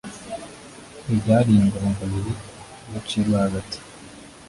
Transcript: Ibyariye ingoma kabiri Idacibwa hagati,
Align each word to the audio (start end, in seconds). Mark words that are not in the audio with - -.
Ibyariye 1.13 1.59
ingoma 1.63 1.91
kabiri 1.99 2.31
Idacibwa 2.87 3.35
hagati, 3.45 3.77